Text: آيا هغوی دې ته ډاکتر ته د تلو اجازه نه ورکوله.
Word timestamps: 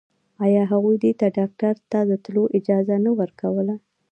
آيا 0.45 0.63
هغوی 0.71 0.95
دې 1.03 1.11
ته 1.19 1.27
ډاکتر 1.37 1.73
ته 1.91 1.99
د 2.09 2.11
تلو 2.23 2.43
اجازه 2.57 2.95
نه 3.05 3.11
ورکوله. 3.19 3.75